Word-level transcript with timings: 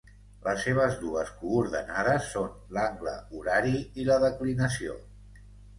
Les 0.45 0.63
seves 0.67 0.95
dues 1.01 1.29
coordenades 1.41 2.31
són 2.37 2.57
l'angle 2.79 3.17
horari 3.41 3.79
i 4.05 4.11
la 4.13 4.21
declinació. 4.29 4.99